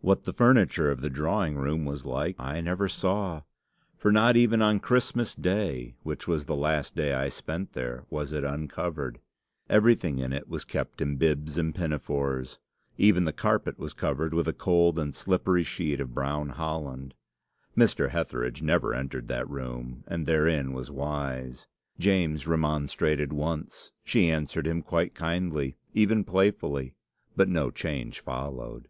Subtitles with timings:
[0.00, 3.42] What the furniture of the drawing room was like, I never saw;
[3.98, 8.32] for not even on Christmas Day, which was the last day I spent there, was
[8.32, 9.18] it uncovered.
[9.68, 12.60] Everything in it was kept in bibs and pinafores.
[12.96, 17.14] Even the carpet was covered with a cold and slippery sheet of brown holland.
[17.76, 18.10] Mr.
[18.10, 21.66] Hetheridge never entered that room, and therein was wise.
[21.98, 23.90] James remonstrated once.
[24.04, 26.94] She answered him quite kindly, even playfully,
[27.34, 28.86] but no change followed.